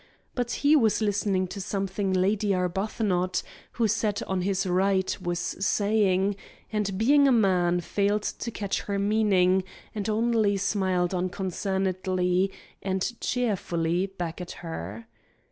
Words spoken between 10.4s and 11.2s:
smiled